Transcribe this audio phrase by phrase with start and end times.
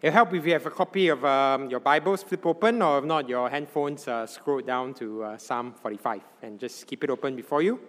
[0.00, 3.04] It'll help if you have a copy of um, your Bibles, flip open, or if
[3.04, 7.34] not, your handphones, uh, scroll down to uh, Psalm 45 and just keep it open
[7.34, 7.80] before you.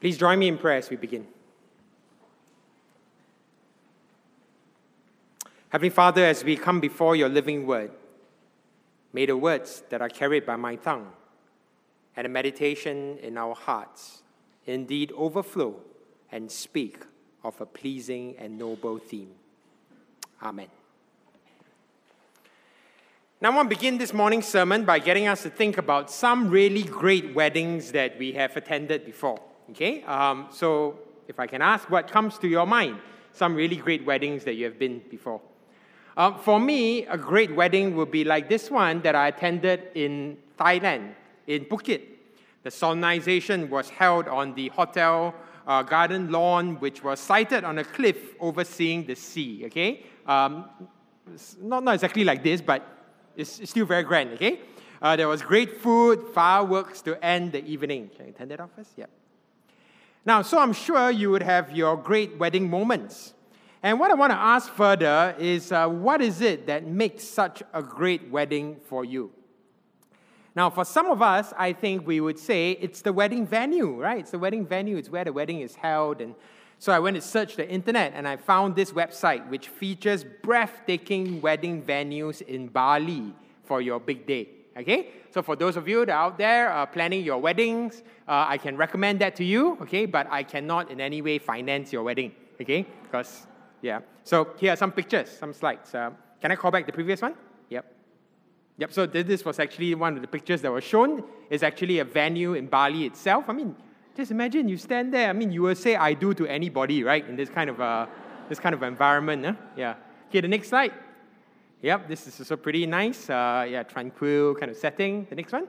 [0.00, 1.28] Please join me in prayer as we begin.
[5.68, 7.92] Heavenly Father, as we come before your living word,
[9.12, 11.12] may the words that are carried by my tongue
[12.16, 14.24] and the meditation in our hearts
[14.66, 15.76] indeed overflow
[16.32, 17.04] and speak
[17.44, 19.30] of a pleasing and noble theme.
[20.42, 20.68] Amen.
[23.40, 26.48] Now, I want to begin this morning's sermon by getting us to think about some
[26.48, 29.38] really great weddings that we have attended before.
[29.70, 30.02] Okay?
[30.04, 32.98] Um, so, if I can ask, what comes to your mind?
[33.32, 35.40] Some really great weddings that you have been before.
[36.16, 40.38] Um, for me, a great wedding would be like this one that I attended in
[40.58, 41.14] Thailand,
[41.46, 42.02] in Phuket.
[42.62, 45.34] The solemnization was held on the hotel
[45.66, 49.64] uh, garden lawn, which was sited on a cliff overseeing the sea.
[49.66, 50.68] Okay, um,
[51.60, 52.86] not not exactly like this, but
[53.36, 54.32] it's, it's still very grand.
[54.32, 54.60] Okay,
[55.00, 58.10] uh, there was great food, fireworks to end the evening.
[58.16, 58.92] Can I turn that off first?
[58.96, 59.06] Yeah.
[60.26, 63.34] Now, so I'm sure you would have your great wedding moments.
[63.82, 67.62] And what I want to ask further is uh, what is it that makes such
[67.74, 69.30] a great wedding for you?
[70.56, 74.20] Now, for some of us, I think we would say it's the wedding venue, right?
[74.20, 76.20] It's the wedding venue, it's where the wedding is held.
[76.20, 76.34] And
[76.78, 81.40] so I went to search the internet and I found this website which features breathtaking
[81.40, 84.48] wedding venues in Bali for your big day.
[84.76, 85.08] Okay?
[85.30, 88.58] So for those of you that are out there uh, planning your weddings, uh, I
[88.58, 90.06] can recommend that to you, okay?
[90.06, 92.86] But I cannot in any way finance your wedding, okay?
[93.02, 93.46] Because,
[93.82, 94.00] yeah.
[94.22, 95.94] So here are some pictures, some slides.
[95.94, 96.10] Uh,
[96.40, 97.34] can I call back the previous one?
[98.78, 98.92] Yep.
[98.92, 101.22] So this was actually one of the pictures that was shown.
[101.48, 103.44] It's actually a venue in Bali itself.
[103.48, 103.76] I mean,
[104.16, 105.28] just imagine you stand there.
[105.28, 107.26] I mean, you will say I do to anybody, right?
[107.28, 108.06] In this kind of, uh,
[108.48, 109.44] this kind of environment.
[109.44, 109.54] Huh?
[109.76, 109.94] Yeah.
[110.28, 110.92] Okay, the next slide.
[111.82, 113.28] Yep, this is also pretty nice.
[113.28, 115.26] Uh, yeah, tranquil kind of setting.
[115.28, 115.68] The next one.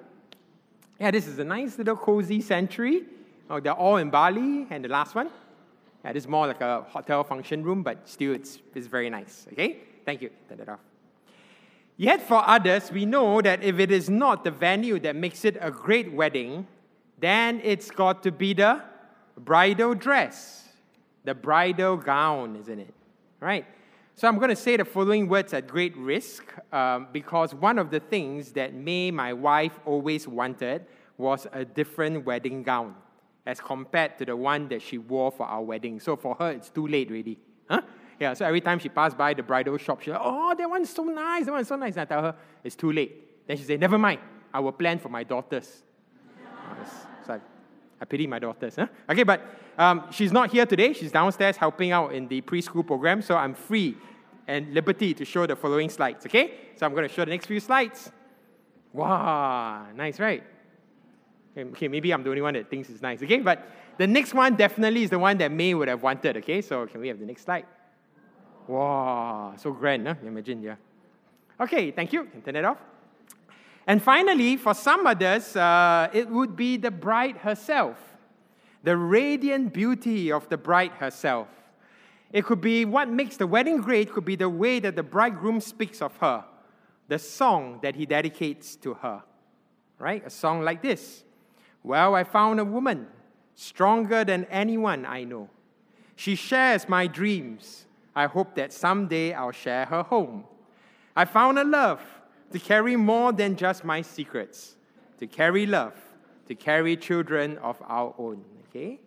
[0.99, 3.03] Yeah, this is a nice little cozy sanctuary.
[3.49, 4.65] Oh, they're all in Bali.
[4.69, 5.29] And the last one.
[6.03, 9.45] Yeah, this is more like a hotel function room, but still it's, it's very nice.
[9.51, 9.79] Okay?
[10.05, 10.29] Thank you.
[10.47, 10.79] Turn that off.
[11.97, 15.57] Yet for others, we know that if it is not the venue that makes it
[15.61, 16.67] a great wedding,
[17.19, 18.81] then it's got to be the
[19.37, 20.67] bridal dress,
[21.23, 22.93] the bridal gown, isn't it?
[23.39, 23.65] Right?
[24.15, 27.91] So I'm going to say the following words at great risk um, because one of
[27.91, 30.85] the things that May, my wife, always wanted
[31.17, 32.95] was a different wedding gown
[33.45, 35.99] as compared to the one that she wore for our wedding.
[35.99, 37.37] So for her, it's too late, really.
[37.69, 37.81] Huh?
[38.19, 40.89] Yeah, so every time she passed by the bridal shop, she's like, oh, that one's
[40.89, 41.93] so nice, that one's so nice.
[41.93, 43.45] And I tell her, it's too late.
[43.47, 44.19] Then she said, never mind,
[44.53, 45.83] I will plan for my daughters.
[47.25, 47.39] so I,
[47.99, 48.77] I pity my daughters.
[48.77, 48.87] Huh?
[49.09, 49.41] Okay, but
[49.77, 50.93] um, she's not here today.
[50.93, 53.97] She's downstairs helping out in the preschool program, so I'm free
[54.47, 56.53] and liberty to show the following slides, okay?
[56.75, 58.11] So I'm going to show the next few slides.
[58.93, 60.43] Wow, nice, right?
[61.57, 63.39] Okay, maybe I'm the only one that thinks it's nice, okay?
[63.39, 66.61] But the next one definitely is the one that May would have wanted, okay?
[66.61, 67.65] So can we have the next slide?
[68.67, 70.15] Wow, so grand, huh?
[70.23, 70.75] Imagine, yeah.
[71.59, 72.25] Okay, thank you.
[72.25, 72.77] Can turn it off.
[73.87, 77.97] And finally, for some others, uh, it would be the bride herself,
[78.83, 81.47] the radiant beauty of the bride herself.
[82.33, 85.61] It could be what makes the wedding great, could be the way that the bridegroom
[85.61, 86.43] speaks of her,
[87.07, 89.21] the song that he dedicates to her.
[89.99, 90.25] Right?
[90.25, 91.23] A song like this
[91.83, 93.07] Well, I found a woman
[93.53, 95.49] stronger than anyone I know.
[96.15, 97.84] She shares my dreams
[98.15, 100.45] I hope that someday I'll share her home.
[101.15, 102.01] I found a love
[102.51, 104.75] to carry more than just my secrets,
[105.19, 105.93] to carry love,
[106.47, 108.45] to carry children of our own.
[108.69, 108.99] Okay?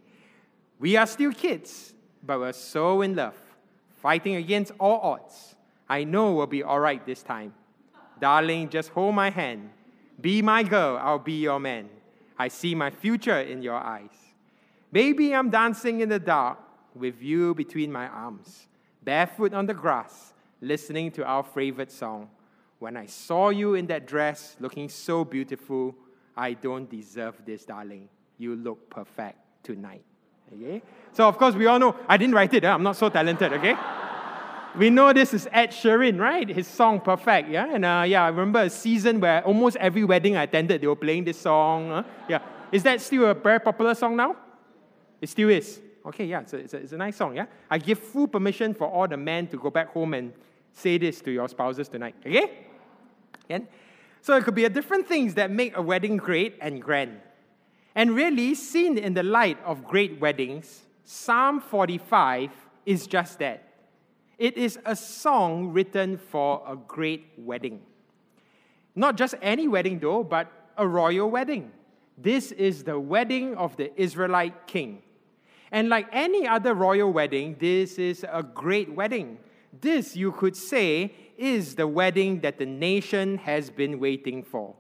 [0.79, 3.37] We are still kids, but we're so in love,
[4.03, 5.55] fighting against all odds.
[5.89, 7.55] I know we'll be all right this time.
[8.21, 9.71] Darling, just hold my hand.
[10.21, 11.89] Be my girl, I'll be your man.
[12.39, 14.11] I see my future in your eyes.
[14.93, 16.59] Maybe I'm dancing in the dark
[16.95, 18.69] with you between my arms
[19.09, 22.29] barefoot on the grass, listening to our favorite song.
[22.79, 25.95] When I saw you in that dress, looking so beautiful,
[26.37, 28.11] I don't deserve this, darling.
[28.37, 30.05] You look perfect tonight.
[30.53, 30.83] Okay?
[31.15, 32.67] So, of course, we all know, I didn't write it?
[32.67, 33.77] I'm not so talented, okay?
[34.77, 36.47] we know this is Ed Sheeran, right?
[36.47, 37.73] His song Perfect, yeah?
[37.73, 41.03] And uh, yeah, I remember a season where almost every wedding I attended, they were
[41.07, 41.89] playing this song.
[41.89, 42.03] Huh?
[42.29, 42.41] Yeah.
[42.71, 44.37] Is that still a very popular song now?
[45.23, 45.81] It still is.
[46.09, 47.45] Okay, yeah, it's a, it's a, it's a nice song, yeah?
[47.71, 50.33] I give full permission for all the men to go back home and
[50.73, 52.67] say this to your spouses tonight, okay?
[53.51, 53.67] And
[54.23, 57.21] so it could be a different things that make a wedding great and grand.
[57.95, 62.53] And really, seen in the light of great weddings, Psalm 45
[62.87, 63.65] is just that.
[64.39, 67.83] It is a song written for a great wedding.
[68.95, 71.73] Not just any wedding, though, but a royal wedding.
[72.17, 75.03] This is the wedding of the Israelite king.
[75.71, 79.39] And like any other royal wedding, this is a great wedding.
[79.81, 84.75] This, you could say, is the wedding that the nation has been waiting for.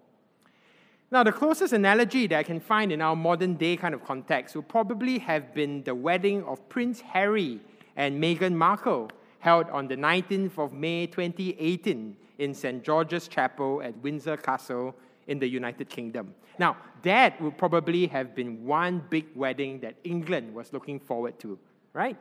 [1.10, 4.54] Now, the closest analogy that I can find in our modern day kind of context
[4.56, 7.60] would probably have been the wedding of Prince Harry
[7.96, 12.82] and Meghan Markle, held on the 19th of May 2018 in St.
[12.84, 14.94] George's Chapel at Windsor Castle
[15.28, 16.34] in the United Kingdom.
[16.58, 21.58] Now, that would probably have been one big wedding that England was looking forward to,
[21.92, 22.16] right?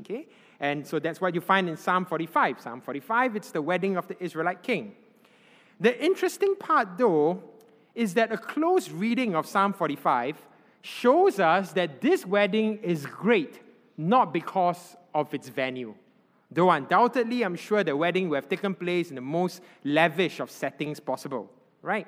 [0.00, 0.26] Okay?
[0.58, 2.60] And so that's what you find in Psalm 45.
[2.60, 4.94] Psalm 45, it's the wedding of the Israelite king.
[5.80, 7.42] The interesting part, though,
[7.94, 10.36] is that a close reading of Psalm 45
[10.80, 13.60] shows us that this wedding is great,
[13.96, 15.94] not because of its venue.
[16.50, 20.50] Though undoubtedly, I'm sure the wedding will have taken place in the most lavish of
[20.50, 21.50] settings possible,
[21.82, 22.06] right?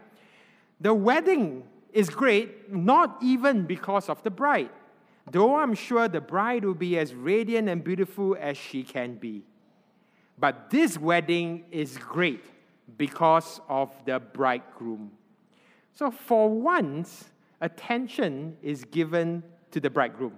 [0.81, 4.71] The wedding is great not even because of the bride,
[5.31, 9.45] though I'm sure the bride will be as radiant and beautiful as she can be.
[10.39, 12.45] But this wedding is great
[12.99, 15.13] because of the bridegroom.
[15.95, 17.31] So, for once,
[17.61, 20.37] attention is given to the bridegroom.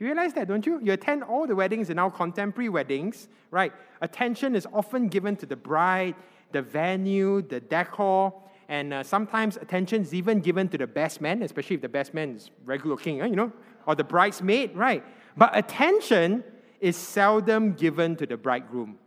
[0.00, 0.80] You realize that, don't you?
[0.82, 3.72] You attend all the weddings in our contemporary weddings, right?
[4.00, 6.16] Attention is often given to the bride,
[6.50, 8.34] the venue, the decor,
[8.68, 12.14] and uh, sometimes attention is even given to the best man, especially if the best
[12.14, 13.52] man is regular king, you know,
[13.86, 15.04] or the bridesmaid, right?
[15.36, 16.44] But attention
[16.80, 18.98] is seldom given to the bridegroom,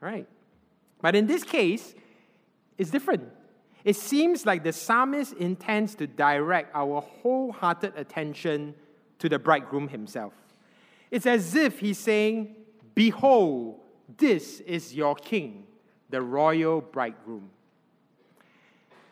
[0.00, 0.26] right?
[1.00, 1.94] But in this case,
[2.78, 3.30] it's different.
[3.84, 8.74] It seems like the psalmist intends to direct our wholehearted attention
[9.18, 10.32] to the bridegroom himself.
[11.10, 12.56] It's as if he's saying,
[12.94, 13.80] Behold,
[14.16, 15.64] this is your king,
[16.10, 17.50] the royal bridegroom.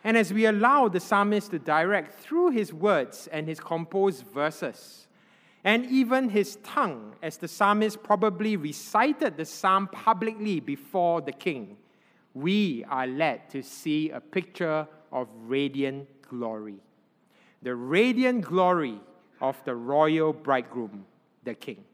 [0.03, 5.07] And as we allow the psalmist to direct through his words and his composed verses,
[5.63, 11.77] and even his tongue, as the psalmist probably recited the psalm publicly before the king,
[12.33, 16.75] we are led to see a picture of radiant glory.
[17.61, 18.99] The radiant glory
[19.39, 21.05] of the royal bridegroom,
[21.43, 21.85] the king.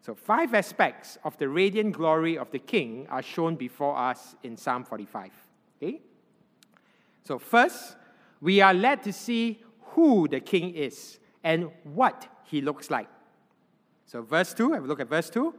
[0.00, 4.56] So, five aspects of the radiant glory of the king are shown before us in
[4.56, 5.30] Psalm 45.
[5.82, 6.00] Okay?
[7.26, 7.96] So, first,
[8.40, 9.60] we are led to see
[9.94, 13.08] who the king is and what he looks like.
[14.04, 15.52] So, verse 2, have a look at verse 2.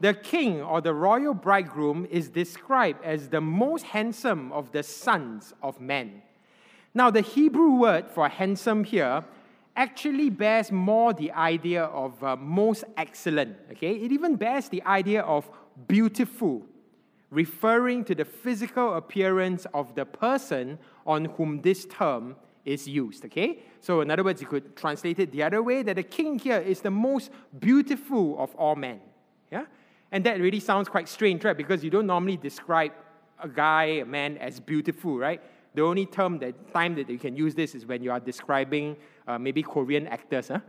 [0.00, 5.54] The king or the royal bridegroom is described as the most handsome of the sons
[5.62, 6.20] of men.
[6.92, 9.24] Now, the Hebrew word for handsome here
[9.74, 13.56] actually bears more the idea of uh, most excellent.
[13.72, 15.48] Okay, it even bears the idea of
[15.88, 16.66] beautiful
[17.36, 22.34] referring to the physical appearance of the person on whom this term
[22.64, 23.26] is used.
[23.26, 23.58] Okay?
[23.82, 26.56] So, in other words, you could translate it the other way that the king here
[26.56, 27.30] is the most
[27.60, 29.00] beautiful of all men.
[29.52, 29.66] Yeah?
[30.10, 31.56] And that really sounds quite strange, right?
[31.56, 32.92] Because you don't normally describe
[33.38, 35.42] a guy, a man, as beautiful, right?
[35.74, 38.96] The only term that time that you can use this is when you are describing
[39.28, 40.48] uh, maybe Korean actors.
[40.48, 40.60] Huh?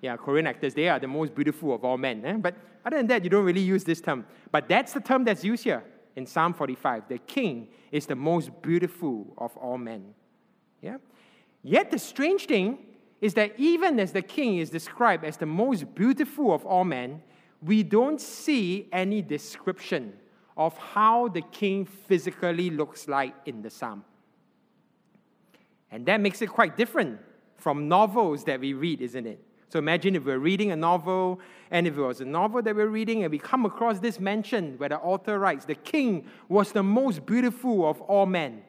[0.00, 2.24] Yeah, Korean actors, they are the most beautiful of all men.
[2.24, 2.36] Eh?
[2.38, 2.54] But
[2.86, 4.24] other than that, you don't really use this term.
[4.50, 5.84] But that's the term that's used here
[6.16, 7.08] in Psalm 45.
[7.08, 10.14] The king is the most beautiful of all men.
[10.80, 10.96] Yeah?
[11.62, 12.78] Yet the strange thing
[13.20, 17.22] is that even as the king is described as the most beautiful of all men,
[17.62, 20.12] we don't see any description
[20.56, 24.04] of how the king physically looks like in the psalm.
[25.90, 27.20] And that makes it quite different
[27.56, 29.42] from novels that we read, isn't it?
[29.68, 32.86] So imagine if we're reading a novel, and if it was a novel that we're
[32.86, 36.82] reading, and we come across this mention where the author writes, The king was the
[36.82, 38.62] most beautiful of all men.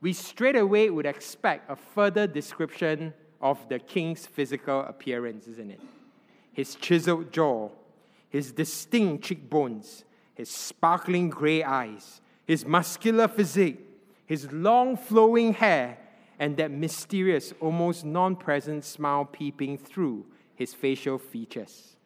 [0.00, 5.80] We straight away would expect a further description of the king's physical appearance, isn't it?
[6.52, 7.70] His chiseled jaw,
[8.28, 13.80] his distinct cheekbones, his sparkling gray eyes, his muscular physique,
[14.26, 15.98] his long flowing hair,
[16.38, 21.96] and that mysterious, almost non present smile peeping through his facial features.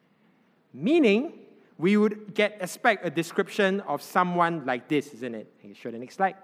[0.73, 1.33] Meaning,
[1.77, 5.59] we would get expect a description of someone like this, isn't it?
[5.59, 6.35] Can you show the next slide?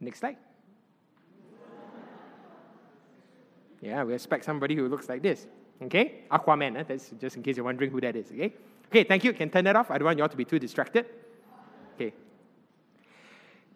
[0.00, 0.36] Next slide.
[3.80, 5.46] Yeah, we expect somebody who looks like this.
[5.82, 6.24] Okay?
[6.30, 6.84] Aquaman, eh?
[6.88, 8.30] that's just in case you're wondering who that is.
[8.30, 8.54] Okay?
[8.86, 9.32] Okay, thank you.
[9.32, 9.90] Can turn that off.
[9.90, 11.06] I don't want you all to be too distracted.
[11.94, 12.14] Okay.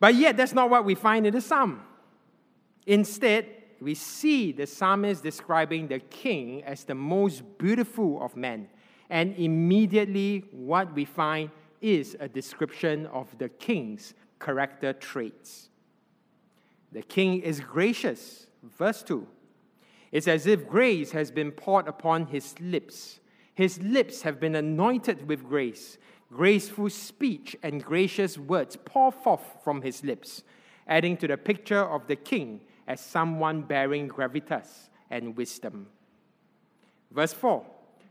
[0.01, 1.83] But yet, that's not what we find in the psalm.
[2.89, 3.45] Instead,
[3.83, 8.67] we see the psalmist describing the king as the most beautiful of men.
[9.11, 11.51] And immediately, what we find
[11.83, 15.69] is a description of the king's character traits.
[16.91, 19.27] The king is gracious, verse 2.
[20.11, 23.21] It's as if grace has been poured upon his lips.
[23.55, 25.99] His lips have been anointed with grace.
[26.33, 30.43] Graceful speech and gracious words pour forth from his lips,
[30.87, 35.87] adding to the picture of the king as someone bearing gravitas and wisdom.
[37.13, 37.65] Verse 4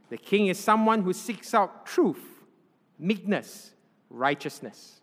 [0.10, 2.24] The king is someone who seeks out truth,
[2.98, 3.72] meekness,
[4.10, 5.02] righteousness.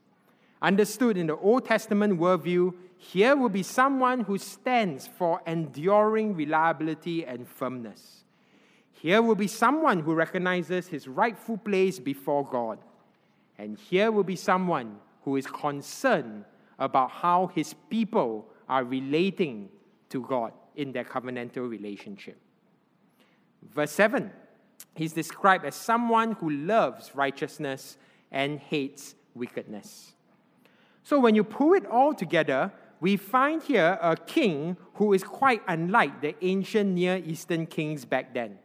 [0.63, 7.27] Understood in the Old Testament worldview, here will be someone who stands for enduring reliability
[7.27, 8.25] and firmness.
[8.93, 12.79] Here will be someone who recognizes his rightful place before God.
[13.59, 16.45] And here will be someone who is concerned
[16.79, 19.69] about how his people are relating
[20.11, 22.39] to God in their covenantal relationship.
[23.63, 24.31] Verse 7
[24.95, 27.97] He's described as someone who loves righteousness
[28.31, 30.13] and hates wickedness.
[31.03, 35.63] So when you pull it all together, we find here a king who is quite
[35.69, 38.59] unlike the ancient Near Eastern kings back then.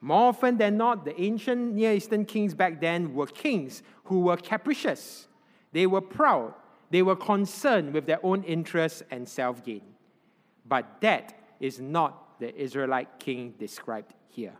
[0.00, 4.36] More often than not, the ancient Near Eastern kings back then were kings who were
[4.36, 5.26] capricious.
[5.72, 6.54] They were proud.
[6.92, 9.80] They were concerned with their own interests and self gain.
[10.66, 14.52] But that is not the Israelite king described here.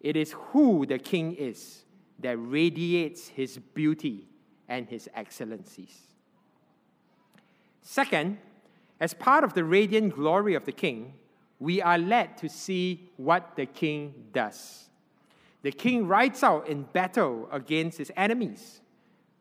[0.00, 1.84] It is who the king is
[2.18, 4.26] that radiates his beauty
[4.68, 5.96] and his excellencies.
[7.82, 8.38] Second,
[8.98, 11.14] as part of the radiant glory of the king,
[11.60, 14.88] we are led to see what the king does.
[15.62, 18.79] The king rides out in battle against his enemies.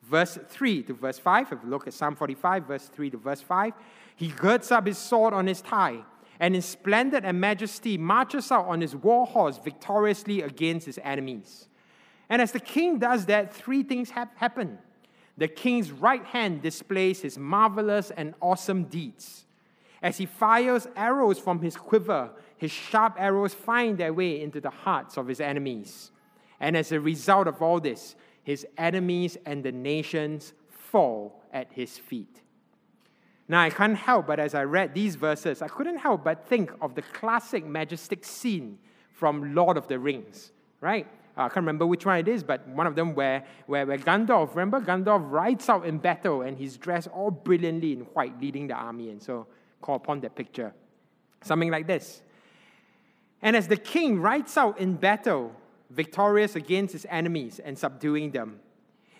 [0.09, 3.41] Verse 3 to verse 5, if you look at Psalm 45, verse 3 to verse
[3.41, 3.73] 5,
[4.15, 5.99] he girds up his sword on his thigh
[6.39, 11.67] and in splendor and majesty marches out on his war horse victoriously against his enemies.
[12.27, 14.79] And as the king does that, three things ha- happen.
[15.37, 19.45] The king's right hand displays his marvelous and awesome deeds.
[20.01, 24.69] As he fires arrows from his quiver, his sharp arrows find their way into the
[24.69, 26.11] hearts of his enemies.
[26.59, 31.97] And as a result of all this, his enemies and the nations fall at his
[31.97, 32.41] feet.
[33.47, 36.71] Now, I can't help but as I read these verses, I couldn't help but think
[36.81, 38.77] of the classic majestic scene
[39.11, 41.07] from Lord of the Rings, right?
[41.35, 43.97] Uh, I can't remember which one it is, but one of them where, where, where
[43.97, 48.67] Gandalf, remember, Gandalf rides out in battle and he's dressed all brilliantly in white, leading
[48.67, 49.09] the army.
[49.09, 49.47] And so,
[49.81, 50.73] call upon that picture.
[51.41, 52.21] Something like this.
[53.41, 55.55] And as the king rides out in battle,
[55.89, 58.59] victorious against his enemies and subduing them,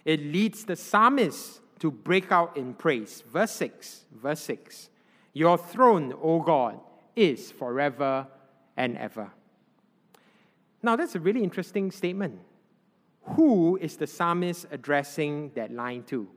[0.06, 3.24] it leads the psalmist to break out in praise.
[3.32, 4.90] Verse 6, verse 6.
[5.34, 6.80] Your throne, O God,
[7.16, 8.28] is forever
[8.76, 9.32] and ever.
[10.82, 12.40] Now, that's a really interesting statement.
[13.36, 16.28] Who is the psalmist addressing that line to?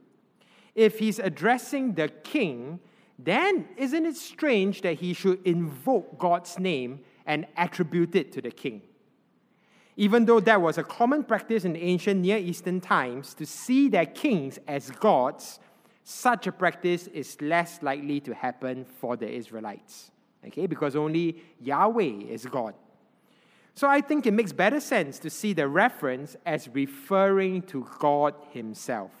[0.75, 2.79] If he's addressing the king,
[3.17, 8.51] then isn't it strange that he should invoke God's name and attribute it to the
[8.51, 8.81] king?
[9.95, 14.05] Even though that was a common practice in ancient Near Eastern times to see their
[14.05, 15.59] kings as gods,
[16.03, 20.11] such a practice is less likely to happen for the Israelites.
[20.45, 22.73] Okay, because only Yahweh is God.
[23.75, 28.35] So I think it makes better sense to see the reference as referring to God
[28.51, 29.11] Himself.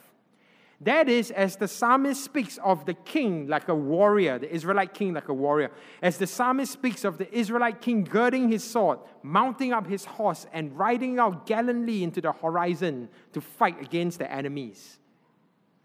[0.83, 5.13] That is, as the psalmist speaks of the king like a warrior, the Israelite king
[5.13, 5.71] like a warrior,
[6.01, 10.45] as the psalmist speaks of the Israelite king girding his sword, mounting up his horse,
[10.51, 14.97] and riding out gallantly into the horizon to fight against the enemies,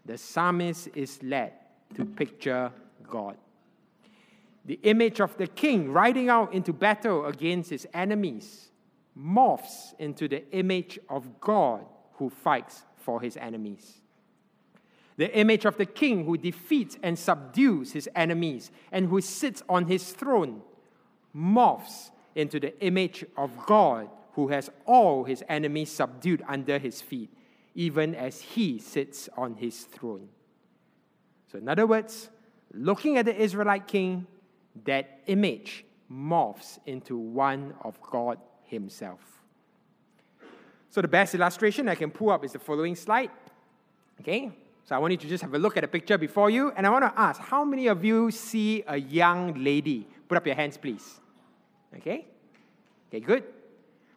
[0.05, 1.53] the psalmist is led
[1.95, 2.71] to picture
[3.07, 3.37] God.
[4.65, 8.69] The image of the king riding out into battle against his enemies
[9.17, 14.01] morphs into the image of God who fights for his enemies
[15.19, 19.85] the image of the king who defeats and subdues his enemies and who sits on
[19.85, 20.61] his throne,
[21.35, 27.29] morphs into the image of God who has all his enemies subdued under his feet,
[27.75, 30.29] even as he sits on his throne.
[31.51, 32.29] So, in other words,
[32.73, 34.25] looking at the Israelite king,
[34.85, 39.19] that image morphs into one of God himself.
[40.89, 43.31] So, the best illustration I can pull up is the following slide.
[44.21, 44.53] Okay,
[44.89, 46.87] so I want you to just have a look at the picture before you, and
[46.87, 50.07] I want to ask how many of you see a young lady?
[50.27, 51.19] Put up your hands, please.
[51.95, 52.25] Okay?
[53.07, 53.43] Okay, good.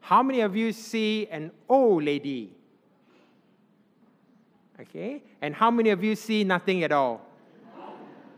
[0.01, 2.55] How many of you see an old lady?
[4.81, 5.23] Okay?
[5.43, 7.21] And how many of you see nothing at all?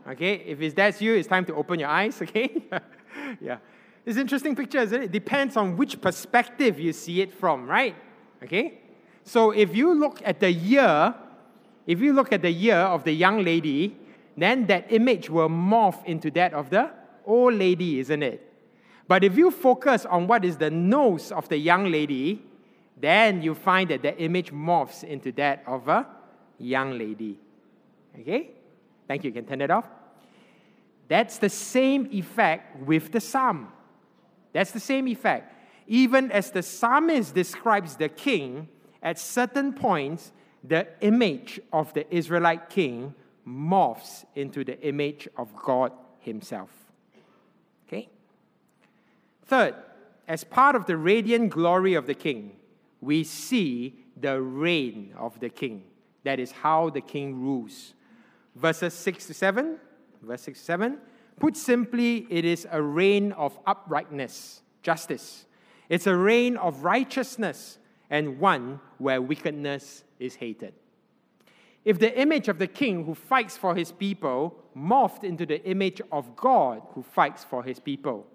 [0.05, 2.21] Okay, if it's that's you, it's time to open your eyes.
[2.21, 2.63] Okay,
[3.39, 3.59] yeah,
[4.05, 5.05] it's an interesting picture, isn't it?
[5.05, 7.95] It depends on which perspective you see it from, right?
[8.43, 8.81] Okay,
[9.23, 11.15] so if you look at the year,
[11.87, 13.97] if you look at the year of the young lady,
[14.37, 16.89] then that image will morph into that of the
[17.25, 18.41] old lady, isn't it?
[19.07, 22.43] But if you focus on what is the nose of the young lady,
[22.97, 26.07] then you find that the image morphs into that of a
[26.57, 27.37] young lady.
[28.19, 28.51] Okay?
[29.07, 29.29] Thank you.
[29.29, 29.85] You can turn it off.
[31.07, 33.71] That's the same effect with the psalm.
[34.53, 35.53] That's the same effect.
[35.87, 38.69] Even as the psalmist describes the king,
[39.05, 40.31] at certain points,
[40.67, 43.13] the image of the Israelite king
[43.47, 46.69] morphs into the image of God Himself.
[47.87, 48.09] Okay?
[49.45, 49.75] Third,
[50.27, 52.55] as part of the radiant glory of the king,
[53.01, 55.83] we see the reign of the king.
[56.23, 57.93] That is how the king rules.
[58.55, 59.77] Verses 6 to 7,
[60.23, 60.97] verse 6 to 7,
[61.39, 65.45] put simply, it is a reign of uprightness, justice.
[65.89, 67.77] It's a reign of righteousness,
[68.09, 70.73] and one where wickedness is hated.
[71.83, 76.01] If the image of the king who fights for his people morphed into the image
[76.11, 78.25] of God who fights for his people,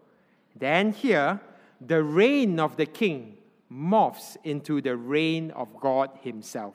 [0.54, 1.40] then here,
[1.80, 3.38] the reign of the king
[3.72, 6.74] morphs into the reign of God himself.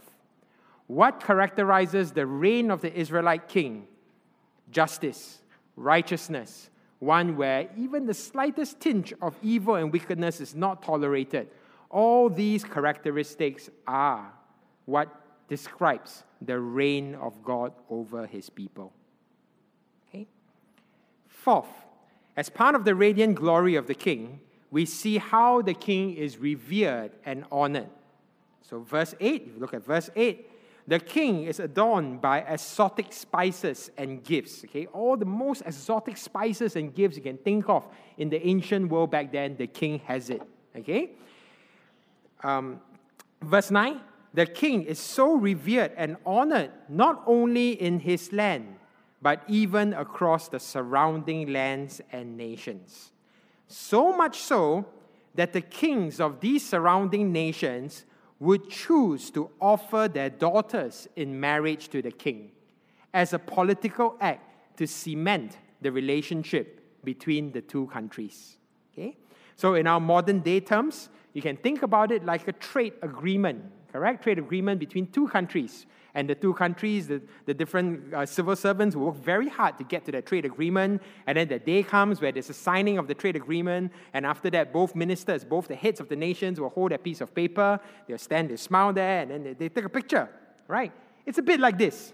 [0.87, 3.87] What characterizes the reign of the Israelite king?
[4.69, 5.41] Justice,
[5.75, 6.69] righteousness,
[6.99, 11.49] one where even the slightest tinge of evil and wickedness is not tolerated.
[11.89, 14.33] All these characteristics are
[14.85, 15.09] what
[15.47, 18.93] describes the reign of God over his people.
[20.09, 20.27] Okay?
[21.27, 21.67] Fourth,
[22.35, 24.39] as part of the radiant glory of the king,
[24.71, 27.89] we see how the king is revered and honored.
[28.61, 30.49] So, verse 8, if you look at verse 8,
[30.87, 34.63] the king is adorned by exotic spices and gifts.
[34.65, 37.87] Okay, all the most exotic spices and gifts you can think of
[38.17, 40.41] in the ancient world back then, the king has it.
[40.75, 41.11] Okay,
[42.43, 42.79] um,
[43.41, 43.99] verse 9
[44.35, 48.75] the king is so revered and honored not only in his land,
[49.21, 53.11] but even across the surrounding lands and nations.
[53.67, 54.85] So much so
[55.35, 58.05] that the kings of these surrounding nations
[58.39, 62.51] would choose to offer their daughters in marriage to the king
[63.13, 68.57] as a political act to cement the relationship between the two countries.
[68.91, 69.15] Okay?
[69.55, 73.63] So, in our modern day terms, you can think about it like a trade agreement
[73.95, 74.23] correct?
[74.23, 75.85] Trade agreement between two countries.
[76.15, 80.05] And the two countries, the, the different uh, civil servants work very hard to get
[80.05, 81.01] to that trade agreement.
[81.27, 83.91] And then the day comes where there's a signing of the trade agreement.
[84.13, 87.21] And after that, both ministers, both the heads of the nations will hold a piece
[87.21, 87.79] of paper.
[88.07, 90.29] They'll stand, they smile there, and then they, they take a picture,
[90.67, 90.91] right?
[91.25, 92.13] It's a bit like this,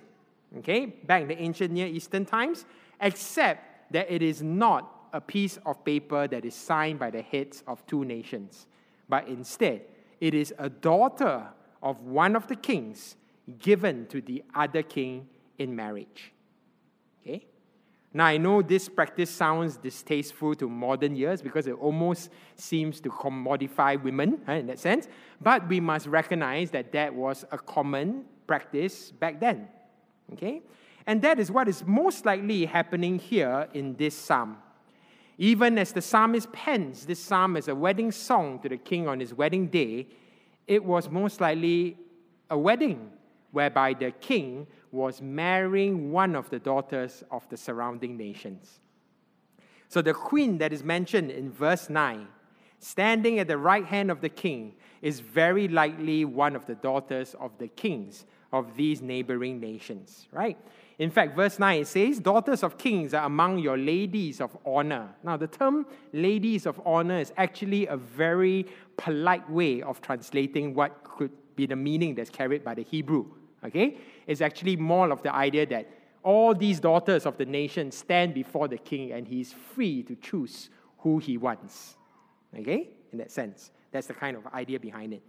[0.60, 0.86] okay?
[0.86, 2.65] Back in the ancient Near Eastern times,
[3.00, 7.63] except that it is not a piece of paper that is signed by the heads
[7.67, 8.67] of two nations,
[9.10, 9.82] but instead,
[10.20, 11.48] it is a daughter
[11.82, 13.15] of one of the kings
[13.60, 16.32] given to the other king in marriage.
[17.22, 17.46] Okay?
[18.13, 23.10] Now, I know this practice sounds distasteful to modern years because it almost seems to
[23.10, 25.08] commodify women in that sense,
[25.39, 29.67] but we must recognize that that was a common practice back then.
[30.34, 30.62] Okay?
[31.08, 34.58] And that is what is most likely happening here in this psalm.
[35.38, 39.20] Even as the psalmist pens this psalm as a wedding song to the king on
[39.20, 40.08] his wedding day,
[40.72, 41.98] it was most likely
[42.50, 43.12] a wedding
[43.52, 48.80] whereby the king was marrying one of the daughters of the surrounding nations.
[49.90, 52.26] So the queen that is mentioned in verse 9,
[52.80, 57.36] standing at the right hand of the king, is very likely one of the daughters
[57.38, 60.58] of the kings of these neighboring nations, right?
[61.02, 65.10] In fact, verse 9 it says, Daughters of kings are among your ladies of honor.
[65.24, 71.04] Now, the term ladies of honor is actually a very polite way of translating what
[71.04, 73.26] could be the meaning that's carried by the Hebrew.
[73.66, 73.98] Okay?
[74.28, 75.90] It's actually more of the idea that
[76.22, 80.70] all these daughters of the nation stand before the king and he's free to choose
[81.00, 81.98] who he wants.
[82.56, 82.90] Okay?
[83.12, 83.72] In that sense.
[83.92, 85.24] That's the kind of idea behind it.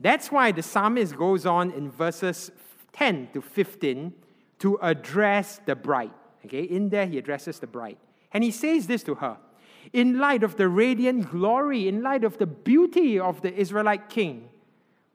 [0.00, 2.50] That's why the psalmist goes on in verses
[2.94, 4.14] 10 to 15
[4.60, 6.12] to address the bride.
[6.44, 7.96] Okay, in there he addresses the bride.
[8.32, 9.36] And he says this to her
[9.92, 14.48] In light of the radiant glory, in light of the beauty of the Israelite king,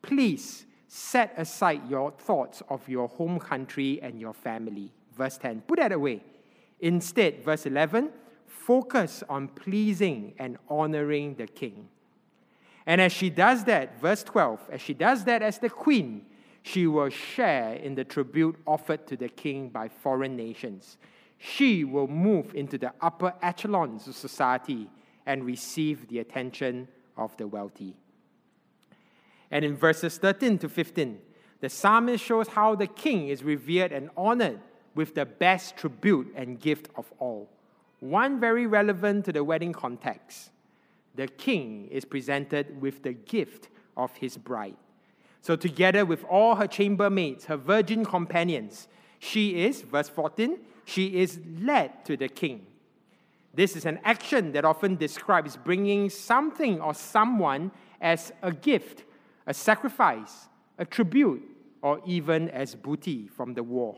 [0.01, 4.91] please set aside your thoughts of your home country and your family.
[5.15, 6.21] Verse 10, put that away.
[6.81, 8.09] Instead, verse 11,
[8.45, 11.87] focus on pleasing and honoring the king.
[12.85, 16.25] And as she does that, verse 12, as she does that as the queen,
[16.63, 20.97] she will share in the tribute offered to the king by foreign nations.
[21.43, 24.87] she will move into the upper echelons of society
[25.25, 27.95] and receive the attention of the wealthy.
[29.49, 31.19] And in verses 13 to 15,
[31.59, 34.59] the psalmist shows how the king is revered and honored
[34.93, 37.49] with the best tribute and gift of all.
[37.99, 40.51] One very relevant to the wedding context.
[41.15, 44.77] The king is presented with the gift of his bride.
[45.41, 51.39] So, together with all her chambermaids, her virgin companions, she is, verse 14, she is
[51.59, 52.67] led to the king.
[53.53, 59.03] This is an action that often describes bringing something or someone as a gift,
[59.47, 61.43] a sacrifice, a tribute,
[61.81, 63.97] or even as booty from the war.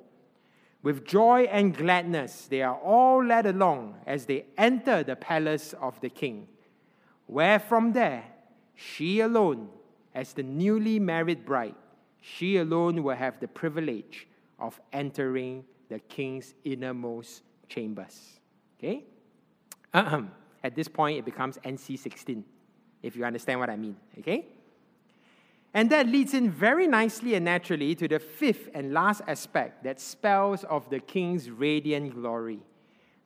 [0.81, 5.99] With joy and gladness, they are all led along as they enter the palace of
[6.01, 6.47] the king,
[7.27, 8.25] where from there,
[8.75, 9.69] she alone,
[10.15, 11.75] as the newly married bride,
[12.21, 14.27] she alone will have the privilege
[14.59, 18.39] of entering the king's innermost chambers.
[18.79, 19.03] Okay?
[19.93, 20.21] Uh-huh.
[20.63, 22.43] At this point, it becomes NC 16,
[23.01, 23.97] if you understand what I mean.
[24.19, 24.45] Okay?
[25.73, 29.99] And that leads in very nicely and naturally to the fifth and last aspect that
[29.99, 32.59] spells of the king's radiant glory.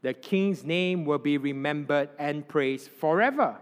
[0.02, 3.58] The king's name will be remembered and praised forever.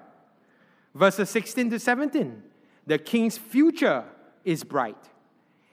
[0.94, 2.44] Verses 16 to 17
[2.86, 4.04] the king's future
[4.44, 5.10] is bright.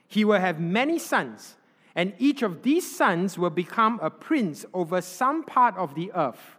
[0.08, 1.56] He will have many sons,
[1.94, 6.58] and each of these sons will become a prince over some part of the earth,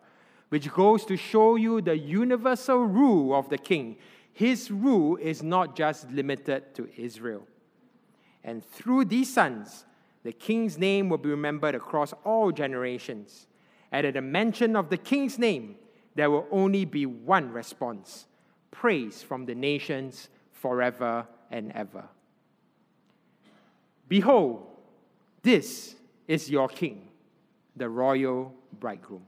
[0.50, 3.98] which goes to show you the universal rule of the king
[4.34, 7.48] his rule is not just limited to Israel.
[8.44, 9.86] And through these sons,
[10.24, 13.46] the king's name will be remembered across all generations.
[13.92, 15.76] And at the mention of the king's name,
[16.16, 18.26] there will only be one response
[18.72, 20.30] praise from the nations
[20.64, 22.06] forever and ever.
[24.08, 24.66] Behold,
[25.42, 25.94] this
[26.26, 27.10] is your king,
[27.76, 29.26] the royal bridegroom.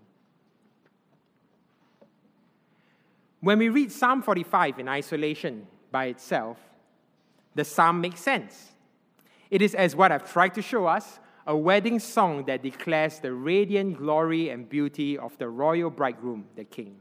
[3.42, 6.58] When we read Psalm 45 in isolation by itself,
[7.54, 8.72] the psalm makes sense.
[9.52, 13.34] It is, as what I've tried to show us, a wedding song that declares the
[13.34, 16.96] radiant glory and beauty of the royal bridegroom, the king.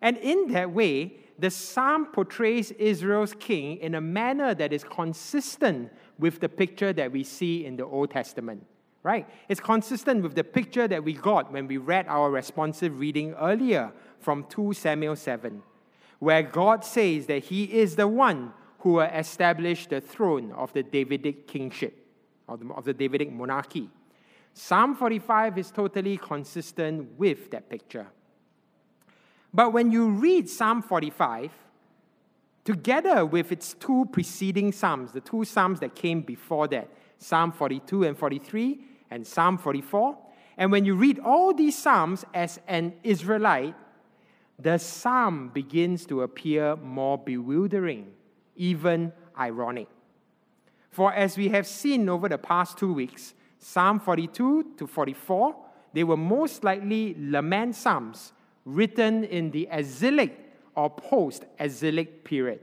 [0.00, 5.92] And in that way, the psalm portrays Israel's king in a manner that is consistent
[6.18, 8.66] with the picture that we see in the Old Testament.
[9.02, 9.28] Right?
[9.48, 13.92] It's consistent with the picture that we got when we read our responsive reading earlier
[14.18, 15.62] from 2 Samuel 7,
[16.18, 20.82] where God says that He is the one who will establish the throne of the
[20.82, 22.04] Davidic kingship,
[22.48, 23.88] of the, of the Davidic monarchy.
[24.52, 28.06] Psalm 45 is totally consistent with that picture.
[29.56, 31.50] But when you read Psalm 45,
[32.62, 38.04] together with its two preceding Psalms, the two Psalms that came before that, Psalm 42
[38.04, 38.78] and 43,
[39.10, 40.18] and Psalm 44,
[40.58, 43.74] and when you read all these Psalms as an Israelite,
[44.58, 48.08] the psalm begins to appear more bewildering,
[48.56, 49.88] even ironic.
[50.90, 55.56] For as we have seen over the past two weeks, Psalm 42 to 44,
[55.94, 58.34] they were most likely lament psalms
[58.66, 60.38] written in the exilic
[60.74, 62.60] or post exilic period,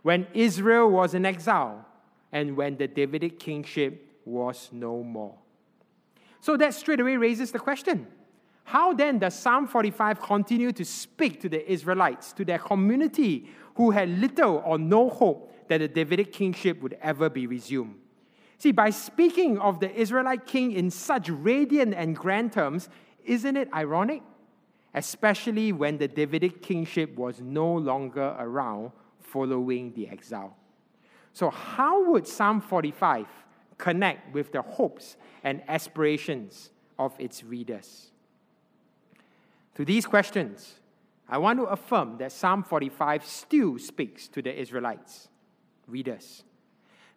[0.00, 1.84] when Israel was in exile
[2.32, 5.36] and when the Davidic kingship was no more.
[6.40, 8.06] So that straight away raises the question
[8.64, 13.90] how then does Psalm 45 continue to speak to the Israelites, to their community who
[13.90, 17.96] had little or no hope that the Davidic kingship would ever be resumed?
[18.58, 22.88] See, by speaking of the Israelite king in such radiant and grand terms,
[23.24, 24.22] isn't it ironic?
[24.94, 30.56] Especially when the Davidic kingship was no longer around following the exile.
[31.32, 33.26] So, how would Psalm 45
[33.78, 38.10] connect with the hopes and aspirations of its readers?
[39.76, 40.78] To these questions,
[41.28, 45.28] I want to affirm that Psalm 45 still speaks to the Israelites,
[45.86, 46.44] readers.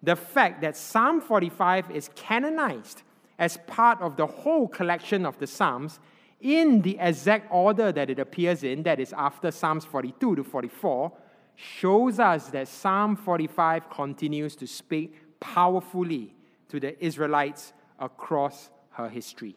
[0.02, 3.02] The fact that Psalm 45 is canonized
[3.38, 6.00] as part of the whole collection of the Psalms
[6.42, 11.12] in the exact order that it appears in, that is after Psalms 42 to 44,
[11.56, 16.36] shows us that Psalm 45 continues to speak powerfully
[16.70, 19.56] to the Israelites across her history.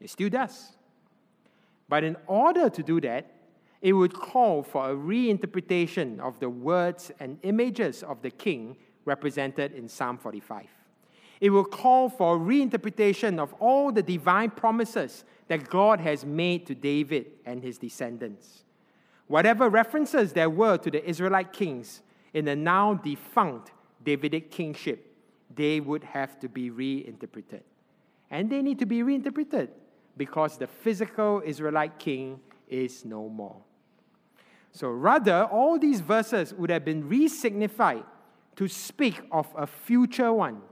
[0.00, 0.76] It still does.
[1.88, 3.30] But in order to do that,
[3.80, 9.72] it would call for a reinterpretation of the words and images of the king represented
[9.72, 10.66] in Psalm 45.
[11.42, 16.66] It will call for a reinterpretation of all the divine promises that God has made
[16.66, 18.62] to David and his descendants.
[19.26, 22.02] Whatever references there were to the Israelite kings
[22.32, 23.72] in the now defunct
[24.04, 25.16] Davidic kingship,
[25.52, 27.64] they would have to be reinterpreted.
[28.30, 29.70] And they need to be reinterpreted
[30.16, 33.56] because the physical Israelite king is no more.
[34.70, 38.04] So rather, all these verses would have been re signified
[38.54, 40.62] to speak of a future one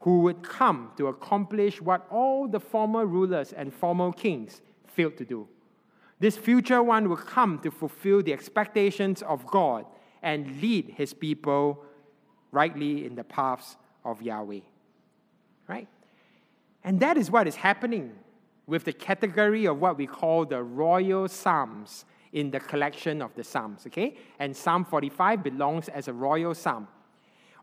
[0.00, 5.24] who would come to accomplish what all the former rulers and former kings failed to
[5.24, 5.48] do.
[6.18, 9.84] This future one will come to fulfill the expectations of God
[10.22, 11.84] and lead his people
[12.52, 14.60] rightly in the paths of Yahweh.
[15.68, 15.88] Right?
[16.84, 18.12] And that is what is happening
[18.66, 23.44] with the category of what we call the royal psalms in the collection of the
[23.44, 24.16] psalms, okay?
[24.38, 26.88] And Psalm 45 belongs as a royal psalm.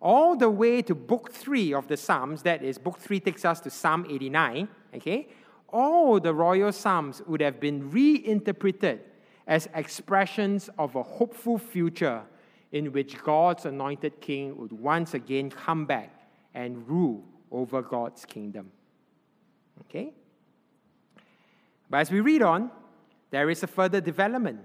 [0.04, 3.62] All the way to book 3 of the psalms, that is book 3 takes us
[3.62, 5.30] to Psalm 89, okay?
[5.70, 9.00] All the royal psalms would have been reinterpreted
[9.48, 12.22] as expressions of a hopeful future
[12.74, 16.12] in which God's anointed king would once again come back
[16.54, 18.72] and rule over God's kingdom.
[19.82, 20.12] Okay?
[21.90, 22.72] But as we read on,
[23.32, 24.60] there is a further development.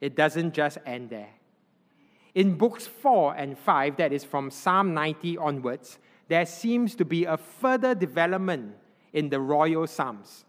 [0.00, 1.35] It doesn't just end there.
[2.36, 7.24] In books 4 and 5, that is from Psalm 90 onwards, there seems to be
[7.24, 8.74] a further development
[9.14, 10.44] in the royal psalms.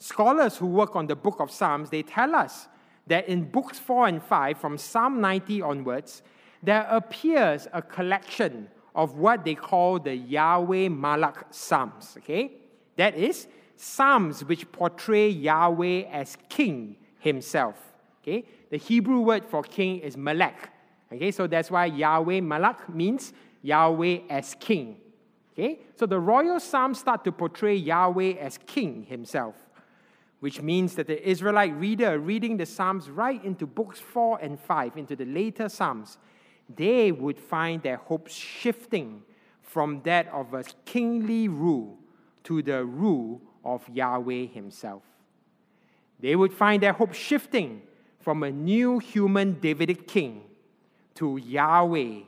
[0.00, 2.66] Scholars who work on the book of Psalms, they tell us
[3.06, 6.24] that in books 4 and 5, from Psalm 90 onwards,
[6.60, 12.16] there appears a collection of what they call the Yahweh Malak Psalms.
[12.18, 12.50] Okay?
[12.96, 17.76] That is, psalms which portray Yahweh as king himself.
[18.24, 18.44] Okay?
[18.70, 20.70] The Hebrew word for king is Malek.
[21.12, 24.96] Okay, so that's why Yahweh Malak means Yahweh as king.
[25.52, 25.80] Okay?
[25.96, 29.54] So the royal psalms start to portray Yahweh as king himself,
[30.40, 34.96] which means that the Israelite reader reading the psalms right into books 4 and 5,
[34.96, 36.16] into the later psalms,
[36.74, 39.22] they would find their hopes shifting
[39.60, 41.98] from that of a kingly rule
[42.44, 45.02] to the rule of Yahweh Himself.
[46.20, 47.82] They would find their hope shifting
[48.20, 50.42] from a new human Davidic king
[51.16, 52.20] to Yahweh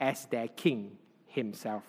[0.00, 1.84] as their king Himself.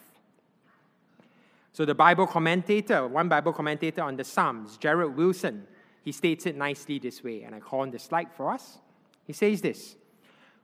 [1.71, 5.65] So, the Bible commentator, one Bible commentator on the Psalms, Gerald Wilson,
[6.03, 8.79] he states it nicely this way, and I call on the slide for us.
[9.25, 9.95] He says this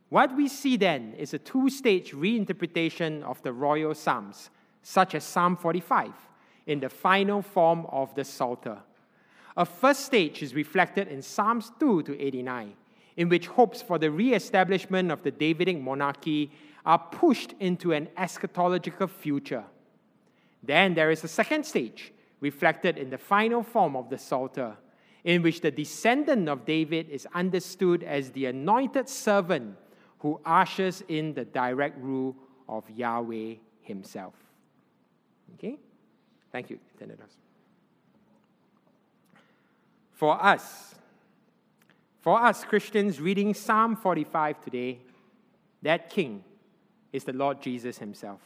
[0.10, 4.50] What we see then is a two stage reinterpretation of the royal Psalms,
[4.82, 6.12] such as Psalm 45
[6.68, 8.80] in the final form of the Psalter.
[9.58, 12.74] A first stage is reflected in Psalms 2 to 89,
[13.18, 16.52] in which hopes for the re establishment of the Davidic monarchy
[16.86, 19.64] are pushed into an eschatological future.
[20.62, 24.76] Then there is a second stage, reflected in the final form of the Psalter,
[25.24, 29.76] in which the descendant of David is understood as the anointed servant
[30.20, 32.36] who ushers in the direct rule
[32.68, 34.34] of Yahweh himself.
[35.56, 35.78] Okay?
[36.52, 37.38] Thank you, Tenedos.
[40.14, 40.96] For us,
[42.26, 44.98] for us Christians reading Psalm 45 today,
[45.84, 46.44] that king
[47.14, 48.42] is the Lord Jesus himself.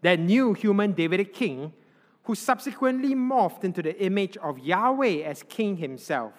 [0.00, 1.74] That new human Davidic king
[2.22, 6.32] who subsequently morphed into the image of Yahweh as king himself.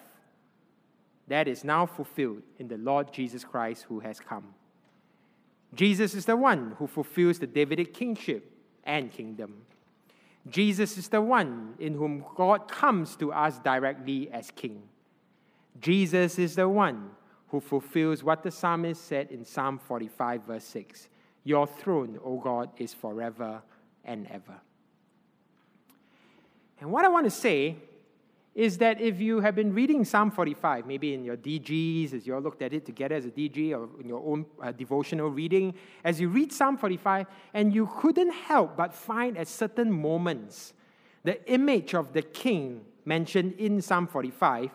[1.28, 4.52] That is now fulfilled in the Lord Jesus Christ who has come.
[5.76, 8.50] Jesus is the one who fulfills the Davidic kingship
[8.82, 9.62] and kingdom.
[10.50, 14.82] Jesus is the one in whom God comes to us directly as King.
[15.80, 17.10] Jesus is the one
[17.48, 21.08] who fulfills what the psalmist said in Psalm 45, verse 6
[21.44, 23.62] Your throne, O God, is forever
[24.04, 24.60] and ever.
[26.80, 27.76] And what I want to say
[28.54, 32.34] is that if you have been reading Psalm 45, maybe in your DGs, as you
[32.34, 35.74] all looked at it together as a DG, or in your own uh, devotional reading,
[36.04, 40.72] as you read Psalm 45, and you couldn't help but find at certain moments
[41.22, 44.70] the image of the king mentioned in Psalm 45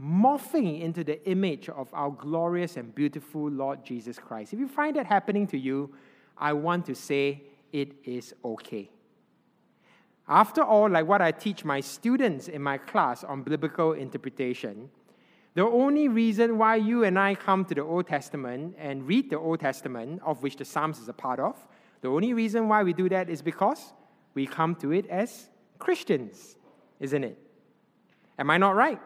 [0.00, 4.52] morphing into the image of our glorious and beautiful Lord Jesus Christ.
[4.52, 5.94] If you find that happening to you,
[6.36, 8.90] I want to say it is okay.
[10.26, 14.90] After all, like what I teach my students in my class on biblical interpretation,
[15.54, 19.38] the only reason why you and I come to the Old Testament and read the
[19.38, 21.64] Old Testament, of which the Psalms is a part of,
[22.00, 23.92] the only reason why we do that is because
[24.34, 26.56] we come to it as Christians,
[26.98, 27.38] isn't it?
[28.38, 29.00] Am I not right?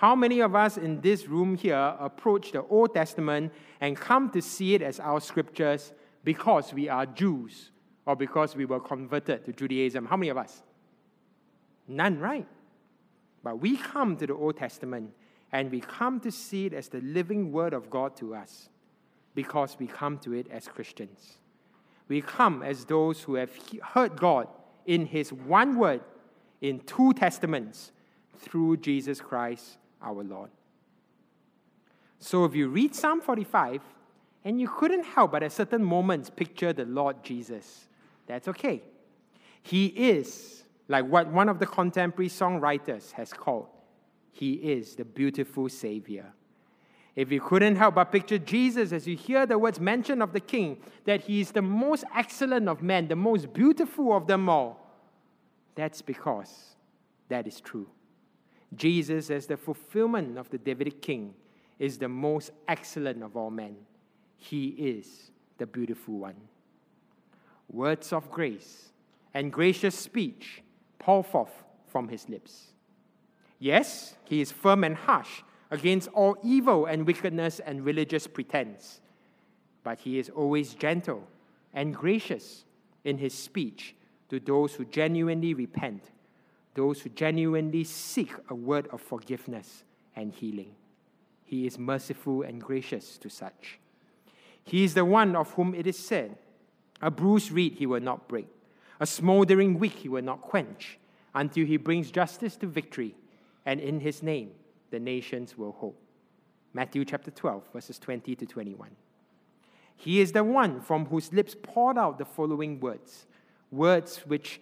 [0.00, 4.40] How many of us in this room here approach the Old Testament and come to
[4.40, 5.92] see it as our scriptures
[6.24, 7.70] because we are Jews
[8.06, 10.06] or because we were converted to Judaism.
[10.06, 10.62] How many of us?
[11.86, 12.46] None, right?
[13.42, 15.12] But we come to the Old Testament
[15.52, 18.70] and we come to see it as the living word of God to us
[19.34, 21.36] because we come to it as Christians.
[22.08, 23.50] We come as those who have
[23.92, 24.48] heard God
[24.86, 26.00] in His one word
[26.62, 27.92] in two testaments
[28.38, 30.50] through Jesus Christ our Lord.
[32.18, 33.80] So if you read Psalm 45
[34.44, 37.88] and you couldn't help but at certain moments picture the Lord Jesus,
[38.26, 38.82] that's okay.
[39.62, 43.68] He is, like what one of the contemporary songwriters has called,
[44.32, 46.32] He is the beautiful Savior.
[47.16, 50.40] If you couldn't help but picture Jesus as you hear the words mentioned of the
[50.40, 54.78] King, that He is the most excellent of men, the most beautiful of them all,
[55.74, 56.76] that's because
[57.28, 57.88] that is true.
[58.76, 61.34] Jesus, as the fulfillment of the Davidic King,
[61.78, 63.76] is the most excellent of all men.
[64.36, 66.36] He is the beautiful one.
[67.68, 68.90] Words of grace
[69.34, 70.62] and gracious speech
[70.98, 72.72] pour forth from his lips.
[73.58, 79.00] Yes, he is firm and harsh against all evil and wickedness and religious pretense,
[79.84, 81.22] but he is always gentle
[81.72, 82.64] and gracious
[83.04, 83.94] in his speech
[84.28, 86.10] to those who genuinely repent,
[86.74, 89.84] those who genuinely seek a word of forgiveness
[90.16, 90.74] and healing.
[91.44, 93.78] He is merciful and gracious to such.
[94.62, 96.38] He is the one of whom it is said,
[97.02, 98.46] A bruised reed he will not break,
[99.00, 100.98] a smoldering wick he will not quench,
[101.34, 103.14] until he brings justice to victory,
[103.66, 104.50] and in his name
[104.90, 106.00] the nations will hope.
[106.72, 108.90] Matthew chapter 12, verses 20 to 21.
[109.96, 113.26] He is the one from whose lips poured out the following words,
[113.70, 114.60] words which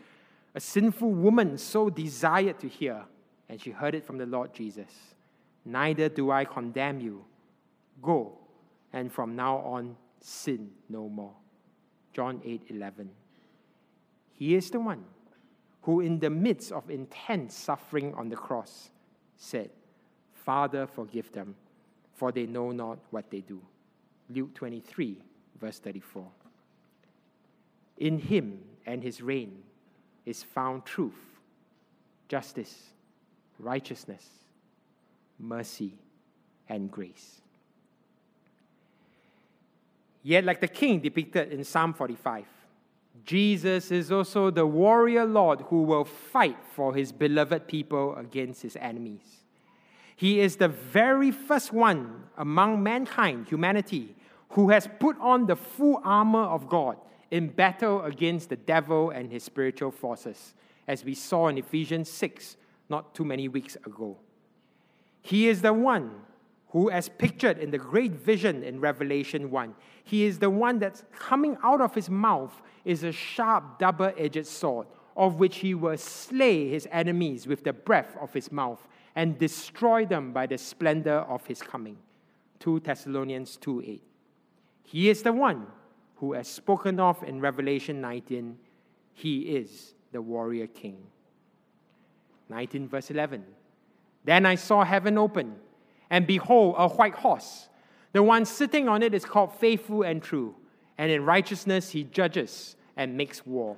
[0.54, 3.04] a sinful woman so desired to hear,
[3.48, 4.90] and she heard it from the Lord Jesus.
[5.64, 7.24] Neither do I condemn you.
[8.02, 8.38] Go,
[8.92, 11.34] and from now on sin no more.
[12.12, 13.10] John 8 11.
[14.34, 15.04] He is the one
[15.82, 18.90] who, in the midst of intense suffering on the cross,
[19.36, 19.70] said,
[20.32, 21.54] Father, forgive them,
[22.14, 23.60] for they know not what they do.
[24.30, 25.18] Luke 23,
[25.60, 26.26] verse 34.
[27.98, 29.62] In him and his reign
[30.28, 31.40] is found truth,
[32.28, 32.90] justice,
[33.58, 34.28] righteousness,
[35.38, 35.94] mercy,
[36.68, 37.40] and grace.
[40.22, 42.44] Yet, like the king depicted in Psalm 45,
[43.24, 48.76] Jesus is also the warrior Lord who will fight for his beloved people against his
[48.76, 49.44] enemies.
[50.14, 54.14] He is the very first one among mankind, humanity,
[54.50, 56.98] who has put on the full armor of God
[57.30, 60.54] in battle against the devil and his spiritual forces,
[60.86, 62.56] as we saw in Ephesians 6
[62.88, 64.16] not too many weeks ago.
[65.20, 66.10] He is the one
[66.70, 71.04] who, as pictured in the great vision in Revelation 1, he is the one that's
[71.18, 74.86] coming out of his mouth is a sharp, double edged sword,
[75.16, 80.06] of which he will slay his enemies with the breath of his mouth and destroy
[80.06, 81.98] them by the splendor of his coming.
[82.60, 84.02] 2 Thessalonians 2 8.
[84.84, 85.66] He is the one
[86.18, 88.58] who, as spoken of in Revelation 19,
[89.14, 90.98] he is the warrior king.
[92.48, 93.44] 19 verse 11.
[94.24, 95.56] Then I saw heaven open
[96.10, 97.68] and behold, a white horse.
[98.12, 100.54] The one sitting on it is called faithful and true,
[100.96, 103.76] and in righteousness he judges and makes war.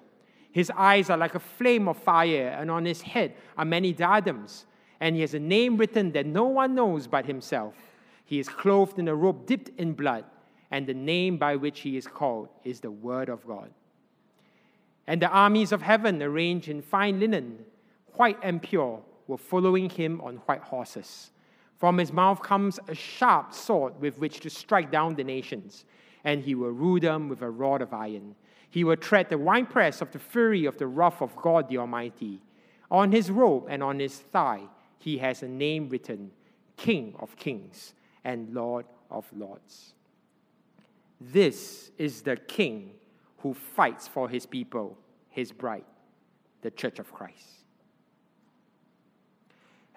[0.53, 4.67] His eyes are like a flame of fire, and on his head are many diadems,
[5.01, 7.75] and he has a name written that no one knows but himself.
[8.25, 10.25] He is clothed in a robe dipped in blood,
[10.71, 13.71] and the name by which he is called is the Word of God.
[15.07, 17.65] And the armies of heaven, arranged in fine linen,
[18.15, 21.31] white and pure, were following him on white horses.
[21.79, 25.85] From his mouth comes a sharp sword with which to strike down the nations,
[26.25, 28.35] and he will rule them with a rod of iron.
[28.69, 32.41] He will tread the winepress of the fury of the wrath of God the Almighty.
[32.91, 34.63] On his robe and on his thigh,
[34.99, 36.31] he has a name written
[36.77, 39.95] King of Kings and Lord of Lords.
[41.21, 42.93] This is the King
[43.39, 45.85] who fights for his people, his bride,
[46.63, 47.61] the Church of Christ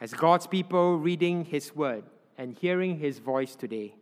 [0.04, 2.04] as God's people reading His Word
[2.38, 3.96] and hearing His voice today.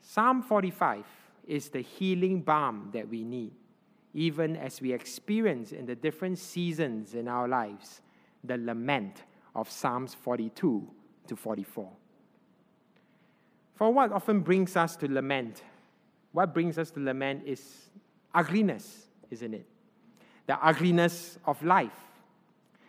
[0.00, 1.04] Psalm 45
[1.46, 3.52] is the healing balm that we need,
[4.14, 8.00] even as we experience in the different seasons in our lives
[8.42, 9.22] the lament
[9.54, 10.90] of Psalms 42
[11.28, 11.92] to 44.
[13.76, 15.62] For what often brings us to lament,
[16.38, 17.60] what brings us to lament is
[18.32, 19.66] ugliness, isn't it?
[20.46, 21.98] The ugliness of life.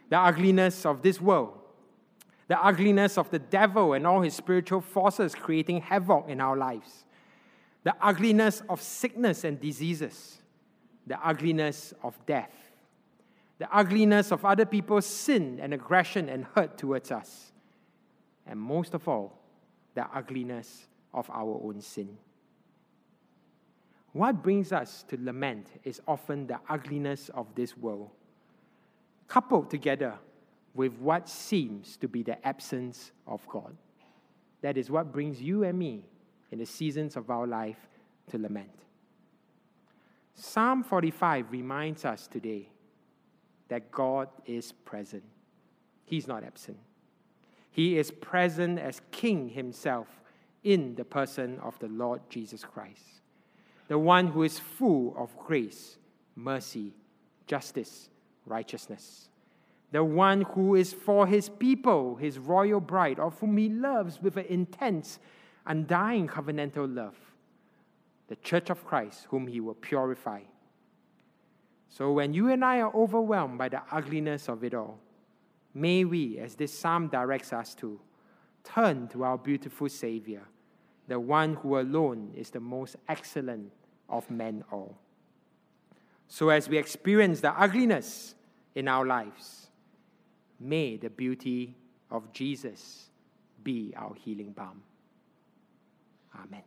[0.10, 1.58] The ugliness of this world,
[2.48, 7.06] the ugliness of the devil and all his spiritual forces creating havoc in our lives,
[7.84, 10.38] the ugliness of sickness and diseases,
[11.08, 12.54] the ugliness of death,
[13.58, 17.52] the ugliness of other people's sin and aggression and hurt towards us,
[18.46, 19.40] and most of all,
[19.96, 20.86] the ugliness
[21.16, 22.16] of our own sin.
[24.14, 28.10] What brings us to lament is often the ugliness of this world
[29.28, 30.16] coupled together
[30.74, 33.76] with what seems to be the absence of God.
[34.62, 36.04] That is what brings you and me
[36.52, 37.78] in the seasons of our life
[38.32, 38.72] to lament.
[40.34, 42.70] Psalm 45 reminds us today
[43.68, 45.24] that God is present.
[46.06, 46.78] He's not absent.
[47.72, 50.08] He is present as King Himself
[50.64, 53.19] in the person of the Lord Jesus Christ,
[53.90, 55.98] the one who is full of grace,
[56.36, 56.94] mercy,
[57.48, 58.10] justice,
[58.46, 59.30] righteousness,
[59.92, 64.38] the one who is for His people, His royal bride, of whom He loves with
[64.38, 65.18] an intense,
[65.66, 67.16] undying covenantal love,
[68.28, 70.42] the church of Christ, whom He will purify.
[71.90, 75.00] So when you and I are overwhelmed by the ugliness of it all,
[75.74, 78.00] may we, as this psalm directs us to,
[78.64, 80.44] turn to our beautiful Savior,
[81.08, 83.72] the one who alone is the most excellent
[84.10, 84.98] of men all.
[86.28, 88.36] So, as we experience the ugliness
[88.76, 89.68] in our lives,
[90.60, 91.76] may the beauty
[92.12, 93.10] of Jesus
[93.64, 94.82] be our healing balm.
[96.36, 96.64] Amen.